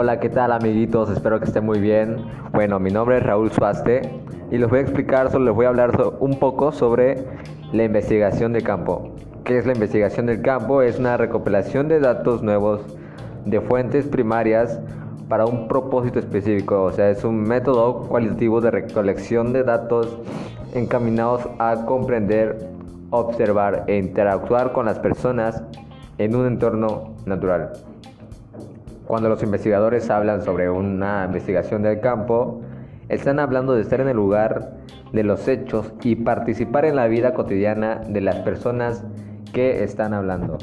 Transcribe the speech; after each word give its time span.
Hola, 0.00 0.20
¿qué 0.20 0.28
tal 0.28 0.52
amiguitos? 0.52 1.10
Espero 1.10 1.40
que 1.40 1.46
estén 1.46 1.66
muy 1.66 1.80
bien. 1.80 2.18
Bueno, 2.52 2.78
mi 2.78 2.88
nombre 2.88 3.16
es 3.16 3.24
Raúl 3.24 3.50
Suaste 3.50 4.02
y 4.48 4.56
les 4.56 4.70
voy 4.70 4.78
a 4.78 4.82
explicar, 4.82 5.34
les 5.34 5.52
voy 5.52 5.66
a 5.66 5.70
hablar 5.70 5.90
un 6.20 6.38
poco 6.38 6.70
sobre 6.70 7.24
la 7.72 7.82
investigación 7.82 8.52
de 8.52 8.62
campo. 8.62 9.10
¿Qué 9.42 9.58
es 9.58 9.66
la 9.66 9.72
investigación 9.72 10.26
del 10.26 10.40
campo? 10.40 10.82
Es 10.82 11.00
una 11.00 11.16
recopilación 11.16 11.88
de 11.88 11.98
datos 11.98 12.44
nuevos 12.44 12.80
de 13.44 13.60
fuentes 13.60 14.06
primarias 14.06 14.78
para 15.28 15.46
un 15.46 15.66
propósito 15.66 16.20
específico, 16.20 16.80
o 16.84 16.92
sea, 16.92 17.10
es 17.10 17.24
un 17.24 17.42
método 17.42 18.04
cualitativo 18.04 18.60
de 18.60 18.70
recolección 18.70 19.52
de 19.52 19.64
datos 19.64 20.16
encaminados 20.74 21.48
a 21.58 21.86
comprender, 21.86 22.68
observar 23.10 23.82
e 23.88 23.96
interactuar 23.96 24.70
con 24.70 24.86
las 24.86 25.00
personas 25.00 25.60
en 26.18 26.36
un 26.36 26.46
entorno 26.46 27.14
natural. 27.26 27.72
Cuando 29.08 29.30
los 29.30 29.42
investigadores 29.42 30.10
hablan 30.10 30.42
sobre 30.42 30.68
una 30.68 31.24
investigación 31.24 31.82
del 31.82 31.98
campo, 32.00 32.60
están 33.08 33.38
hablando 33.38 33.72
de 33.72 33.80
estar 33.80 34.02
en 34.02 34.08
el 34.08 34.16
lugar 34.16 34.76
de 35.14 35.22
los 35.22 35.48
hechos 35.48 35.94
y 36.02 36.14
participar 36.14 36.84
en 36.84 36.96
la 36.96 37.06
vida 37.06 37.32
cotidiana 37.32 38.02
de 38.06 38.20
las 38.20 38.36
personas 38.40 39.02
que 39.54 39.82
están 39.82 40.12
hablando. 40.12 40.58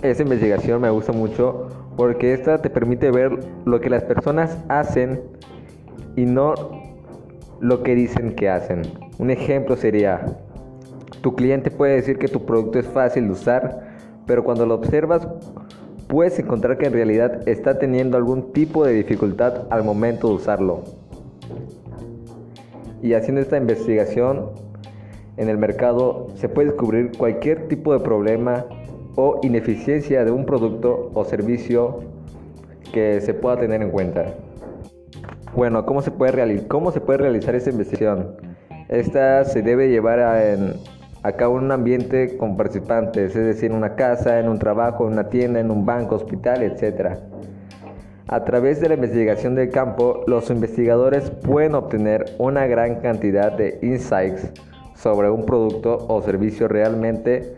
Esa 0.00 0.22
investigación 0.22 0.80
me 0.80 0.88
gusta 0.88 1.12
mucho 1.12 1.68
porque 1.94 2.32
esta 2.32 2.62
te 2.62 2.70
permite 2.70 3.10
ver 3.10 3.38
lo 3.66 3.82
que 3.82 3.90
las 3.90 4.02
personas 4.04 4.56
hacen 4.70 5.20
y 6.16 6.24
no 6.24 6.54
lo 7.60 7.82
que 7.82 7.94
dicen 7.94 8.34
que 8.34 8.48
hacen. 8.48 8.80
Un 9.18 9.28
ejemplo 9.28 9.76
sería, 9.76 10.24
tu 11.20 11.34
cliente 11.34 11.70
puede 11.70 11.96
decir 11.96 12.16
que 12.16 12.28
tu 12.28 12.46
producto 12.46 12.78
es 12.78 12.86
fácil 12.86 13.26
de 13.26 13.32
usar, 13.32 13.94
pero 14.24 14.42
cuando 14.42 14.64
lo 14.64 14.76
observas 14.76 15.28
puedes 16.08 16.38
encontrar 16.38 16.78
que 16.78 16.86
en 16.86 16.92
realidad 16.92 17.48
está 17.48 17.78
teniendo 17.78 18.16
algún 18.16 18.52
tipo 18.52 18.84
de 18.84 18.92
dificultad 18.92 19.62
al 19.70 19.84
momento 19.84 20.28
de 20.28 20.34
usarlo. 20.34 20.82
Y 23.02 23.14
haciendo 23.14 23.40
esta 23.40 23.56
investigación 23.56 24.50
en 25.36 25.48
el 25.48 25.58
mercado 25.58 26.28
se 26.36 26.48
puede 26.48 26.68
descubrir 26.68 27.12
cualquier 27.16 27.68
tipo 27.68 27.92
de 27.92 28.00
problema 28.00 28.64
o 29.16 29.40
ineficiencia 29.42 30.24
de 30.24 30.30
un 30.30 30.46
producto 30.46 31.10
o 31.14 31.24
servicio 31.24 32.00
que 32.92 33.20
se 33.20 33.34
pueda 33.34 33.58
tener 33.58 33.82
en 33.82 33.90
cuenta. 33.90 34.34
Bueno, 35.54 35.86
¿cómo 35.86 36.02
se 36.02 36.10
puede, 36.10 36.66
cómo 36.66 36.90
se 36.90 37.00
puede 37.00 37.18
realizar 37.18 37.54
esta 37.54 37.70
investigación? 37.70 38.36
Esta 38.88 39.44
se 39.44 39.62
debe 39.62 39.88
llevar 39.88 40.20
a, 40.20 40.52
en, 40.52 40.74
Acá 41.24 41.48
un 41.48 41.72
ambiente 41.72 42.36
con 42.36 42.54
participantes, 42.54 43.34
es 43.34 43.46
decir, 43.46 43.70
en 43.70 43.78
una 43.78 43.94
casa, 43.94 44.38
en 44.38 44.46
un 44.46 44.58
trabajo, 44.58 45.06
en 45.06 45.14
una 45.14 45.30
tienda, 45.30 45.58
en 45.58 45.70
un 45.70 45.86
banco, 45.86 46.16
hospital, 46.16 46.62
etc. 46.62 47.16
A 48.28 48.44
través 48.44 48.78
de 48.82 48.90
la 48.90 48.96
investigación 48.96 49.54
del 49.54 49.70
campo, 49.70 50.22
los 50.26 50.50
investigadores 50.50 51.30
pueden 51.30 51.76
obtener 51.76 52.26
una 52.36 52.66
gran 52.66 52.96
cantidad 52.96 53.52
de 53.52 53.78
insights 53.80 54.52
sobre 54.96 55.30
un 55.30 55.46
producto 55.46 55.96
o 56.08 56.20
servicio 56.20 56.68
realmente 56.68 57.56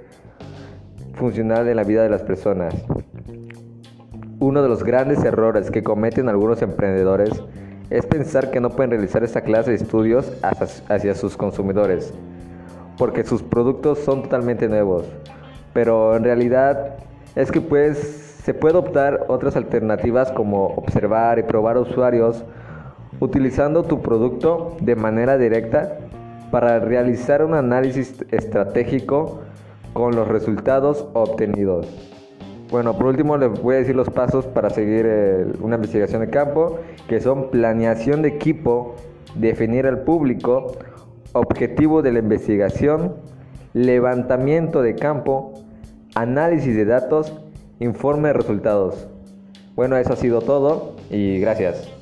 funcional 1.14 1.66
en 1.66 1.74
la 1.74 1.82
vida 1.82 2.04
de 2.04 2.08
las 2.10 2.22
personas. 2.22 2.72
Uno 4.38 4.62
de 4.62 4.68
los 4.68 4.84
grandes 4.84 5.24
errores 5.24 5.72
que 5.72 5.82
cometen 5.82 6.28
algunos 6.28 6.62
emprendedores 6.62 7.32
es 7.90 8.06
pensar 8.06 8.52
que 8.52 8.60
no 8.60 8.70
pueden 8.70 8.92
realizar 8.92 9.24
esta 9.24 9.40
clase 9.40 9.70
de 9.70 9.76
estudios 9.76 10.32
hacia 10.88 11.16
sus 11.16 11.36
consumidores 11.36 12.14
porque 12.98 13.24
sus 13.24 13.42
productos 13.42 13.98
son 14.00 14.22
totalmente 14.22 14.68
nuevos. 14.68 15.04
Pero 15.72 16.16
en 16.16 16.24
realidad 16.24 16.96
es 17.34 17.50
que 17.50 17.60
pues 17.60 17.98
se 18.42 18.54
puede 18.54 18.78
optar 18.78 19.26
otras 19.28 19.56
alternativas 19.56 20.30
como 20.32 20.66
observar 20.66 21.38
y 21.38 21.42
probar 21.42 21.76
usuarios 21.78 22.44
utilizando 23.20 23.82
tu 23.82 24.02
producto 24.02 24.76
de 24.80 24.94
manera 24.94 25.36
directa 25.36 25.98
para 26.50 26.78
realizar 26.78 27.44
un 27.44 27.54
análisis 27.54 28.24
estratégico 28.30 29.40
con 29.92 30.14
los 30.14 30.28
resultados 30.28 31.06
obtenidos. 31.14 31.86
Bueno, 32.70 32.94
por 32.94 33.06
último 33.06 33.36
les 33.36 33.50
voy 33.62 33.76
a 33.76 33.78
decir 33.78 33.96
los 33.96 34.10
pasos 34.10 34.46
para 34.46 34.70
seguir 34.70 35.06
una 35.60 35.76
investigación 35.76 36.20
de 36.20 36.30
campo, 36.30 36.78
que 37.08 37.20
son 37.20 37.50
planeación 37.50 38.22
de 38.22 38.28
equipo, 38.28 38.96
definir 39.34 39.86
al 39.86 40.02
público, 40.02 40.72
objetivo 41.36 42.02
de 42.02 42.12
la 42.12 42.18
investigación, 42.18 43.16
levantamiento 43.74 44.82
de 44.82 44.94
campo, 44.94 45.52
análisis 46.14 46.74
de 46.74 46.84
datos, 46.84 47.32
informe 47.78 48.28
de 48.28 48.34
resultados. 48.34 49.06
Bueno, 49.74 49.96
eso 49.96 50.14
ha 50.14 50.16
sido 50.16 50.40
todo 50.40 50.96
y 51.10 51.38
gracias. 51.38 51.95